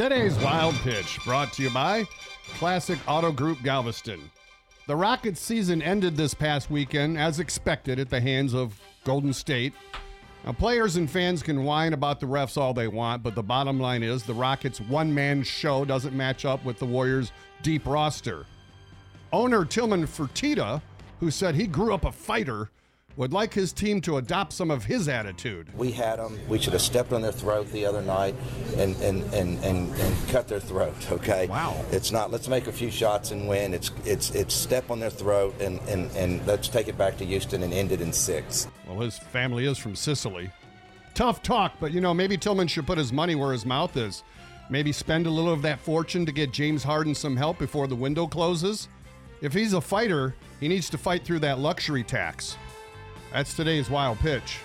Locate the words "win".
33.48-33.74